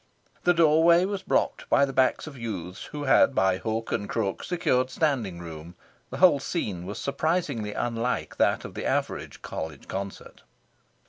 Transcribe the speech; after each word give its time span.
The 0.45 0.55
doorway 0.55 1.05
was 1.05 1.21
blocked 1.21 1.69
by 1.69 1.85
the 1.85 1.93
backs 1.93 2.25
of 2.25 2.35
youths 2.35 2.85
who 2.85 3.03
had 3.03 3.35
by 3.35 3.59
hook 3.59 3.91
and 3.91 4.09
crook 4.09 4.43
secured 4.43 4.89
standing 4.89 5.37
room. 5.37 5.75
The 6.09 6.17
whole 6.17 6.39
scene 6.39 6.87
was 6.87 6.97
surprisingly 6.97 7.73
unlike 7.73 8.37
that 8.37 8.65
of 8.65 8.73
the 8.73 8.83
average 8.87 9.43
College 9.43 9.87
concert. 9.87 10.41